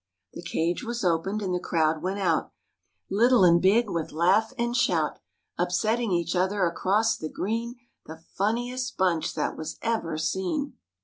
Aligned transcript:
The 0.33 0.41
cage 0.41 0.83
was 0.83 1.05
opened 1.05 1.43
and 1.43 1.53
the 1.53 1.59
crowd 1.59 2.01
went 2.01 2.17
out, 2.17 2.51
Little 3.11 3.43
and 3.43 3.61
big, 3.61 3.87
with 3.87 4.11
laugh 4.11 4.51
and 4.57 4.75
shout, 4.75 5.19
Upsetting 5.59 6.11
each 6.11 6.35
other 6.35 6.65
across 6.65 7.15
the 7.15 7.29
green, 7.29 7.75
The 8.07 8.23
funniest 8.35 8.97
bunch 8.97 9.35
that 9.35 9.55
was 9.55 9.77
ever 9.83 10.17
seen. 10.17 10.73